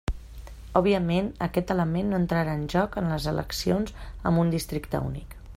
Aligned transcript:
Òbviament, 0.79 1.27
aquest 1.47 1.73
element 1.75 2.09
no 2.13 2.19
entrarà 2.21 2.57
en 2.61 2.65
joc 2.77 2.99
en 3.03 3.13
les 3.15 3.31
eleccions 3.35 3.97
amb 4.31 4.47
un 4.47 4.59
districte 4.59 5.05
únic. 5.13 5.43